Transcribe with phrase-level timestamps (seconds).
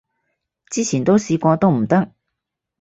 [0.71, 2.11] 之前都試過都唔得